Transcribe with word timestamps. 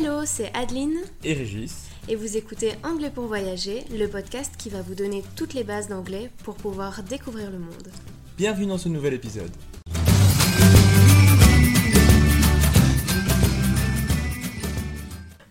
Hello, 0.00 0.20
c'est 0.24 0.52
Adeline 0.54 0.98
et 1.24 1.32
Régis. 1.32 1.88
et 2.08 2.14
vous 2.14 2.36
écoutez 2.36 2.74
Anglais 2.84 3.10
pour 3.12 3.24
voyager, 3.24 3.84
le 3.90 4.06
podcast 4.06 4.54
qui 4.56 4.68
va 4.68 4.80
vous 4.80 4.94
donner 4.94 5.24
toutes 5.34 5.54
les 5.54 5.64
bases 5.64 5.88
d'anglais 5.88 6.30
pour 6.44 6.54
pouvoir 6.54 7.02
découvrir 7.02 7.50
le 7.50 7.58
monde. 7.58 7.88
Bienvenue 8.36 8.66
dans 8.66 8.78
ce 8.78 8.88
nouvel 8.88 9.14
épisode. 9.14 9.50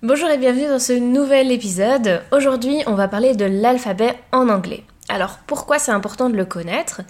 Bonjour 0.02 0.30
et 0.30 0.38
bienvenue 0.38 0.68
dans 0.68 0.80
ce 0.80 0.94
nouvel 0.94 1.52
épisode. 1.52 2.22
Aujourd'hui, 2.32 2.84
on 2.88 2.94
va 2.94 3.10
parler 3.10 3.36
de 3.36 3.44
l'alphabet 3.44 4.16
en 4.32 4.48
anglais. 4.48 4.86
Alors 5.10 5.40
pourquoi 5.48 5.80
c'est 5.80 5.92
important 5.92 6.30
de 6.30 6.36
le 6.36 6.44
connaître? 6.44 7.02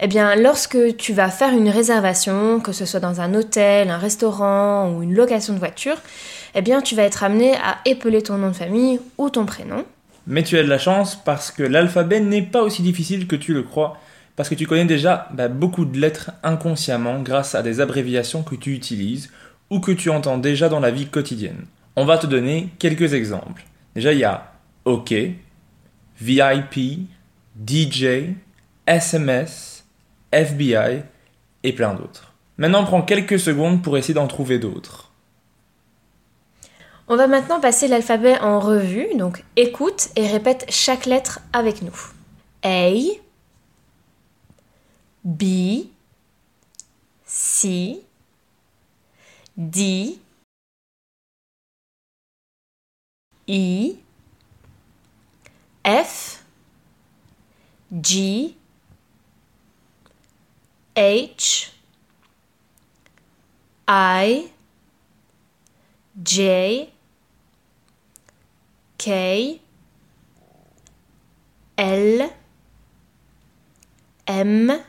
Eh 0.00 0.06
bien 0.06 0.34
lorsque 0.36 0.96
tu 0.96 1.12
vas 1.12 1.28
faire 1.28 1.52
une 1.52 1.68
réservation, 1.68 2.60
que 2.60 2.72
ce 2.72 2.86
soit 2.86 3.00
dans 3.00 3.20
un 3.20 3.34
hôtel, 3.34 3.90
un 3.90 3.98
restaurant 3.98 4.90
ou 4.90 5.02
une 5.02 5.14
location 5.14 5.52
de 5.52 5.58
voiture, 5.58 5.96
eh 6.54 6.62
bien 6.62 6.80
tu 6.80 6.94
vas 6.94 7.02
être 7.02 7.24
amené 7.24 7.54
à 7.56 7.78
épeler 7.84 8.22
ton 8.22 8.38
nom 8.38 8.48
de 8.48 8.54
famille 8.54 9.00
ou 9.18 9.28
ton 9.28 9.44
prénom. 9.44 9.84
Mais 10.26 10.42
tu 10.42 10.56
as 10.56 10.62
de 10.62 10.68
la 10.68 10.78
chance 10.78 11.16
parce 11.16 11.50
que 11.50 11.62
l'alphabet 11.62 12.20
n'est 12.20 12.42
pas 12.42 12.62
aussi 12.62 12.82
difficile 12.82 13.26
que 13.26 13.36
tu 13.36 13.52
le 13.52 13.62
crois, 13.62 13.98
parce 14.36 14.48
que 14.48 14.54
tu 14.54 14.66
connais 14.66 14.84
déjà 14.84 15.28
bah, 15.32 15.48
beaucoup 15.48 15.84
de 15.84 15.98
lettres 15.98 16.30
inconsciemment 16.42 17.20
grâce 17.20 17.54
à 17.54 17.62
des 17.62 17.80
abréviations 17.80 18.42
que 18.42 18.54
tu 18.54 18.72
utilises 18.72 19.30
ou 19.68 19.80
que 19.80 19.92
tu 19.92 20.10
entends 20.10 20.38
déjà 20.38 20.68
dans 20.68 20.80
la 20.80 20.90
vie 20.90 21.06
quotidienne. 21.06 21.66
On 21.96 22.04
va 22.04 22.16
te 22.16 22.26
donner 22.26 22.70
quelques 22.78 23.12
exemples. 23.12 23.64
Déjà, 23.94 24.12
il 24.12 24.20
y 24.20 24.24
a 24.24 24.52
OK, 24.84 25.12
VIP, 26.20 27.08
DJ, 27.56 28.34
SMS, 28.86 29.84
FBI 30.32 31.02
et 31.62 31.72
plein 31.72 31.94
d'autres. 31.94 32.32
Maintenant, 32.58 32.84
prends 32.84 33.02
quelques 33.02 33.38
secondes 33.38 33.82
pour 33.82 33.96
essayer 33.96 34.14
d'en 34.14 34.26
trouver 34.26 34.58
d'autres. 34.58 35.10
On 37.08 37.16
va 37.16 37.26
maintenant 37.26 37.60
passer 37.60 37.88
l'alphabet 37.88 38.38
en 38.38 38.60
revue, 38.60 39.06
donc 39.16 39.44
écoute 39.56 40.08
et 40.16 40.26
répète 40.26 40.66
chaque 40.70 41.06
lettre 41.06 41.40
avec 41.52 41.82
nous. 41.82 41.96
A, 42.64 42.92
B, 45.24 45.44
C, 47.24 48.00
D, 49.56 50.18
E, 53.48 53.94
F, 55.84 56.41
G, 58.00 58.56
H, 60.96 61.72
I, 63.86 64.50
J, 66.22 66.90
K, 68.96 69.60
L, 71.76 72.30
M, 74.26 74.80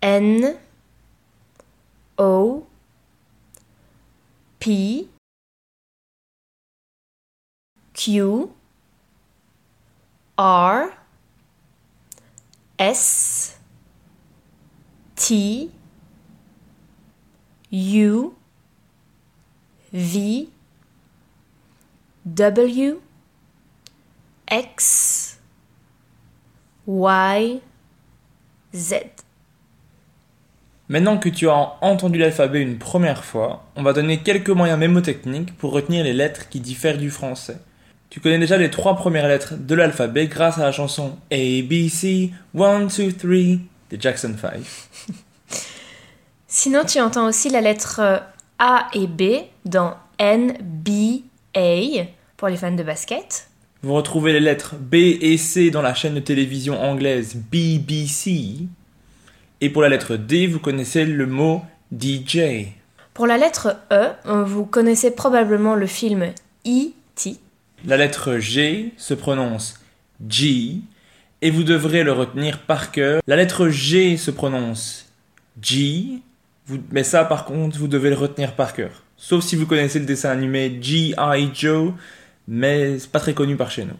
N, 0.00 0.58
O, 2.18 2.66
P, 4.60 5.08
Q, 7.94 8.52
R, 10.38 11.01
S, 12.84 13.60
T, 15.14 15.70
U, 17.70 18.30
V, 19.92 20.48
W, 22.26 22.96
X, 24.50 25.38
Y, 26.88 27.60
Z. 28.74 28.94
Maintenant 30.88 31.18
que 31.18 31.28
tu 31.28 31.48
as 31.48 31.76
entendu 31.82 32.18
l'alphabet 32.18 32.60
une 32.62 32.78
première 32.78 33.24
fois, 33.24 33.64
on 33.76 33.84
va 33.84 33.92
donner 33.92 34.24
quelques 34.24 34.50
moyens 34.50 34.80
mémotechniques 34.80 35.56
pour 35.56 35.70
retenir 35.70 36.02
les 36.02 36.12
lettres 36.12 36.48
qui 36.48 36.58
diffèrent 36.58 36.98
du 36.98 37.10
français. 37.10 37.58
Tu 38.12 38.20
connais 38.20 38.38
déjà 38.38 38.58
les 38.58 38.70
trois 38.70 38.94
premières 38.94 39.26
lettres 39.26 39.54
de 39.58 39.74
l'alphabet 39.74 40.26
grâce 40.26 40.58
à 40.58 40.64
la 40.64 40.70
chanson 40.70 41.16
A, 41.30 41.62
B, 41.62 41.88
C, 41.88 42.30
1, 42.54 42.80
2, 42.80 42.88
3 43.10 43.30
des 43.88 43.98
Jackson 43.98 44.34
5. 44.38 44.60
Sinon, 46.46 46.84
tu 46.84 47.00
entends 47.00 47.26
aussi 47.26 47.48
la 47.48 47.62
lettre 47.62 48.00
euh, 48.02 48.18
A 48.58 48.88
et 48.92 49.06
B 49.06 49.46
dans 49.64 49.94
N, 50.18 50.58
B, 50.60 51.22
A 51.56 52.04
pour 52.36 52.48
les 52.48 52.58
fans 52.58 52.72
de 52.72 52.82
basket. 52.82 53.48
Vous 53.80 53.94
retrouvez 53.94 54.34
les 54.34 54.40
lettres 54.40 54.74
B 54.78 54.96
et 54.96 55.38
C 55.38 55.70
dans 55.70 55.80
la 55.80 55.94
chaîne 55.94 56.12
de 56.12 56.20
télévision 56.20 56.78
anglaise 56.82 57.34
BBC. 57.34 58.58
Et 59.62 59.70
pour 59.70 59.80
la 59.80 59.88
lettre 59.88 60.16
D, 60.16 60.46
vous 60.46 60.60
connaissez 60.60 61.06
le 61.06 61.26
mot 61.26 61.62
DJ. 61.90 62.66
Pour 63.14 63.26
la 63.26 63.38
lettre 63.38 63.78
E, 63.90 64.10
vous 64.26 64.66
connaissez 64.66 65.12
probablement 65.12 65.76
le 65.76 65.86
film 65.86 66.24
E.T. 66.66 67.38
La 67.84 67.96
lettre 67.96 68.38
G 68.38 68.92
se 68.96 69.12
prononce 69.12 69.74
G 70.28 70.76
et 71.40 71.50
vous 71.50 71.64
devrez 71.64 72.04
le 72.04 72.12
retenir 72.12 72.60
par 72.60 72.92
cœur. 72.92 73.20
La 73.26 73.34
lettre 73.34 73.68
G 73.68 74.16
se 74.16 74.30
prononce 74.30 75.06
G, 75.60 76.20
mais 76.92 77.02
ça 77.02 77.24
par 77.24 77.44
contre 77.44 77.76
vous 77.78 77.88
devez 77.88 78.10
le 78.10 78.16
retenir 78.16 78.54
par 78.54 78.72
cœur. 78.72 79.02
Sauf 79.16 79.44
si 79.44 79.56
vous 79.56 79.66
connaissez 79.66 79.98
le 79.98 80.04
dessin 80.04 80.30
animé 80.30 80.78
G.I. 80.80 81.50
Joe, 81.52 81.92
mais 82.46 83.00
c'est 83.00 83.10
pas 83.10 83.18
très 83.18 83.34
connu 83.34 83.56
par 83.56 83.72
chez 83.72 83.84
nous. 83.84 83.98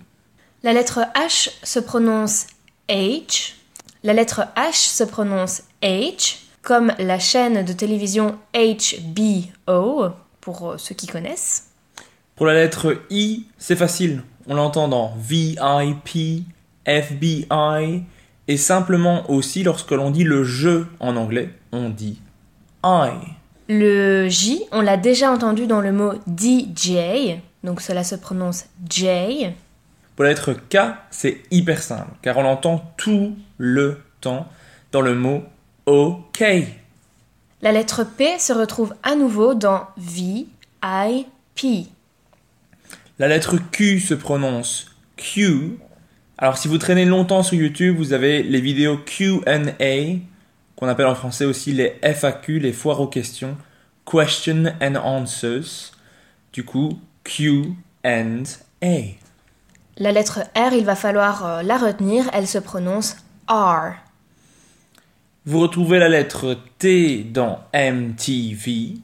La 0.62 0.72
lettre 0.72 1.00
H 1.16 1.50
se 1.64 1.80
prononce 1.80 2.46
H. 2.88 3.54
La 4.04 4.12
lettre 4.12 4.42
H 4.56 4.74
se 4.74 5.02
prononce 5.02 5.62
H, 5.82 6.36
comme 6.62 6.92
la 7.00 7.18
chaîne 7.18 7.64
de 7.64 7.72
télévision 7.72 8.38
HBO, 8.54 10.10
pour 10.40 10.70
euh, 10.70 10.78
ceux 10.78 10.94
qui 10.94 11.08
connaissent. 11.08 11.71
Pour 12.42 12.48
la 12.48 12.54
lettre 12.54 12.96
I, 13.08 13.46
c'est 13.56 13.76
facile. 13.76 14.24
On 14.48 14.56
l'entend 14.56 14.88
dans 14.88 15.14
VIP, 15.16 16.42
FBI, 16.84 18.02
et 18.48 18.56
simplement 18.56 19.30
aussi 19.30 19.62
lorsque 19.62 19.92
l'on 19.92 20.10
dit 20.10 20.24
le 20.24 20.42
jeu 20.42 20.88
en 20.98 21.14
anglais, 21.14 21.50
on 21.70 21.88
dit 21.88 22.20
I. 22.84 23.10
Le 23.68 24.28
J, 24.28 24.64
on 24.72 24.80
l'a 24.80 24.96
déjà 24.96 25.30
entendu 25.30 25.68
dans 25.68 25.80
le 25.80 25.92
mot 25.92 26.14
DJ, 26.26 27.38
donc 27.62 27.80
cela 27.80 28.02
se 28.02 28.16
prononce 28.16 28.64
J. 28.90 29.06
Pour 30.16 30.24
la 30.24 30.30
lettre 30.30 30.54
K, 30.68 30.78
c'est 31.12 31.42
hyper 31.52 31.80
simple, 31.80 32.10
car 32.22 32.38
on 32.38 32.42
l'entend 32.42 32.92
tout 32.96 33.36
le 33.56 34.00
temps 34.20 34.48
dans 34.90 35.00
le 35.00 35.14
mot 35.14 35.44
OK. 35.86 36.42
La 37.60 37.70
lettre 37.70 38.02
P 38.02 38.36
se 38.40 38.52
retrouve 38.52 38.96
à 39.04 39.14
nouveau 39.14 39.54
dans 39.54 39.86
V, 39.96 40.46
I, 40.82 41.26
P. 41.54 41.86
La 43.22 43.28
lettre 43.28 43.56
Q 43.70 44.00
se 44.00 44.14
prononce 44.14 44.96
Q. 45.16 45.78
Alors 46.38 46.58
si 46.58 46.66
vous 46.66 46.76
traînez 46.76 47.04
longtemps 47.04 47.44
sur 47.44 47.54
YouTube, 47.54 47.96
vous 47.96 48.14
avez 48.14 48.42
les 48.42 48.60
vidéos 48.60 48.96
Q&A, 48.96 50.18
qu'on 50.74 50.88
appelle 50.88 51.06
en 51.06 51.14
français 51.14 51.44
aussi 51.44 51.70
les 51.70 52.00
FAQ, 52.02 52.58
les 52.58 52.72
foires 52.72 53.00
aux 53.00 53.06
questions, 53.06 53.56
Question 54.10 54.72
and 54.82 54.96
Answers. 54.96 55.92
Du 56.52 56.64
coup, 56.64 56.98
Q 57.22 57.74
and 58.04 58.42
A. 58.82 59.02
La 59.98 60.10
lettre 60.10 60.40
R, 60.56 60.72
il 60.72 60.84
va 60.84 60.96
falloir 60.96 61.46
euh, 61.46 61.62
la 61.62 61.78
retenir, 61.78 62.28
elle 62.32 62.48
se 62.48 62.58
prononce 62.58 63.18
R. 63.46 63.92
Vous 65.46 65.60
retrouvez 65.60 66.00
la 66.00 66.08
lettre 66.08 66.58
T 66.80 67.22
dans 67.22 67.60
MTV. 67.72 68.94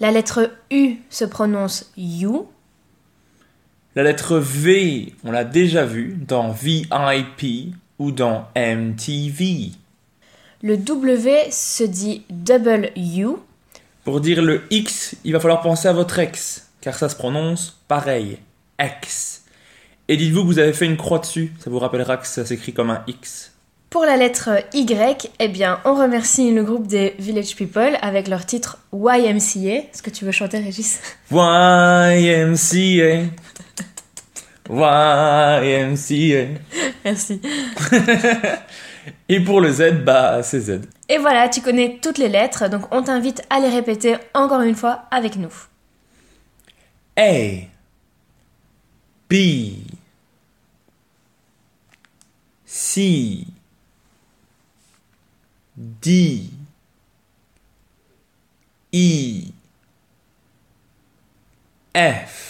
La 0.00 0.10
lettre 0.10 0.50
U 0.70 0.96
se 1.08 1.24
prononce 1.24 1.90
U. 1.96 2.26
La 3.98 4.04
lettre 4.04 4.38
V, 4.38 5.12
on 5.24 5.32
l'a 5.32 5.42
déjà 5.42 5.84
vu 5.84 6.16
dans 6.24 6.52
VIP 6.52 7.74
ou 7.98 8.12
dans 8.12 8.46
MTV. 8.54 9.72
Le 10.62 10.76
W 10.76 11.50
se 11.50 11.82
dit 11.82 12.22
double 12.30 12.92
U. 12.96 13.30
Pour 14.04 14.20
dire 14.20 14.40
le 14.40 14.62
X, 14.70 15.16
il 15.24 15.32
va 15.32 15.40
falloir 15.40 15.62
penser 15.62 15.88
à 15.88 15.92
votre 15.92 16.16
ex, 16.20 16.68
car 16.80 16.94
ça 16.94 17.08
se 17.08 17.16
prononce 17.16 17.82
pareil, 17.88 18.38
ex. 18.78 19.42
Et 20.06 20.16
dites-vous 20.16 20.42
que 20.42 20.46
vous 20.46 20.60
avez 20.60 20.74
fait 20.74 20.86
une 20.86 20.96
croix 20.96 21.18
dessus, 21.18 21.52
ça 21.58 21.68
vous 21.68 21.80
rappellera 21.80 22.18
que 22.18 22.26
ça 22.28 22.46
s'écrit 22.46 22.72
comme 22.72 22.90
un 22.90 23.02
X. 23.08 23.50
Pour 23.90 24.04
la 24.04 24.16
lettre 24.18 24.50
Y, 24.74 25.30
eh 25.40 25.48
bien, 25.48 25.80
on 25.86 25.94
remercie 25.94 26.52
le 26.52 26.62
groupe 26.62 26.86
des 26.86 27.14
Village 27.18 27.56
People 27.56 27.96
avec 28.02 28.28
leur 28.28 28.44
titre 28.44 28.78
YMCA. 28.92 29.88
Est-ce 29.90 30.02
que 30.02 30.10
tu 30.10 30.26
veux 30.26 30.30
chanter, 30.30 30.58
Régis? 30.58 31.00
YMCA. 31.32 33.30
YMCA. 34.68 36.60
Merci. 37.04 37.40
Et 39.28 39.40
pour 39.40 39.60
le 39.60 39.70
Z, 39.70 40.04
bah 40.04 40.42
c'est 40.42 40.60
Z. 40.60 40.80
Et 41.08 41.18
voilà, 41.18 41.48
tu 41.48 41.62
connais 41.62 41.98
toutes 42.02 42.18
les 42.18 42.28
lettres, 42.28 42.68
donc 42.68 42.82
on 42.94 43.02
t'invite 43.02 43.42
à 43.48 43.60
les 43.60 43.68
répéter 43.68 44.16
encore 44.34 44.60
une 44.60 44.74
fois 44.74 45.04
avec 45.10 45.36
nous. 45.36 45.52
A 47.16 47.66
B 49.30 49.34
C 52.66 53.44
D 55.76 56.42
E 58.94 59.52
F 61.94 62.47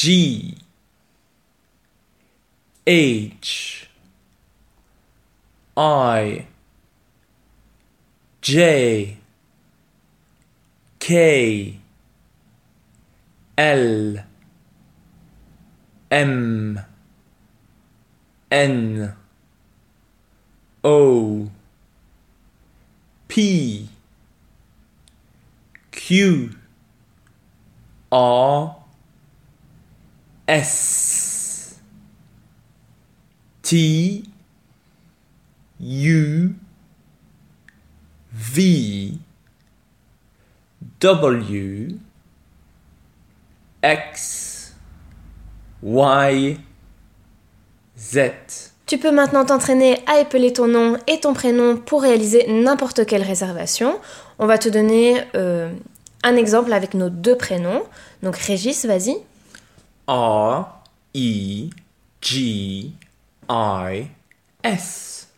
G 0.00 0.54
H 2.86 3.88
I 5.76 6.46
J 8.40 9.16
K 11.00 11.80
L 13.58 14.16
M 16.12 16.80
N 18.52 19.12
O 20.84 21.50
P 23.26 23.88
Q 25.90 26.50
R 28.12 28.77
S 30.48 31.78
T 33.62 34.22
U 35.78 36.54
V 38.32 39.12
W 41.00 41.88
X 43.84 44.74
Y 45.82 46.58
Z. 47.98 48.18
Tu 48.86 48.96
peux 48.96 49.10
maintenant 49.10 49.44
t'entraîner 49.44 49.98
à 50.06 50.20
épeler 50.20 50.54
ton 50.54 50.66
nom 50.66 50.96
et 51.06 51.20
ton 51.20 51.34
prénom 51.34 51.76
pour 51.76 52.00
réaliser 52.00 52.46
n'importe 52.48 53.04
quelle 53.04 53.22
réservation. 53.22 54.00
On 54.38 54.46
va 54.46 54.56
te 54.56 54.70
donner 54.70 55.22
euh, 55.34 55.70
un 56.22 56.36
exemple 56.36 56.72
avec 56.72 56.94
nos 56.94 57.10
deux 57.10 57.36
prénoms. 57.36 57.82
Donc 58.22 58.36
Régis, 58.38 58.86
vas-y. 58.86 59.18
R 60.08 60.64
E 61.14 61.68
G 62.22 62.92
I 63.50 64.08
S. 64.62 65.28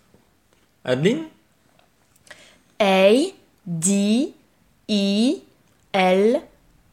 Adeline 0.85 1.25
A 2.79 3.13
D 3.67 4.33
E 4.89 5.35
L 5.93 6.41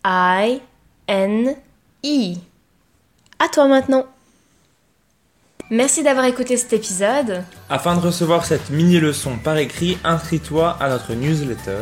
I 0.03 0.61
N 1.07 1.55
E. 2.03 2.33
À 3.37 3.47
toi 3.49 3.67
maintenant. 3.67 4.05
Merci 5.69 6.01
d'avoir 6.01 6.25
écouté 6.25 6.57
cet 6.57 6.73
épisode. 6.73 7.43
Afin 7.69 7.95
de 7.95 8.01
recevoir 8.01 8.45
cette 8.45 8.71
mini-leçon 8.71 9.37
par 9.37 9.57
écrit, 9.57 9.99
inscris-toi 10.03 10.77
à 10.79 10.89
notre 10.89 11.13
newsletter. 11.13 11.81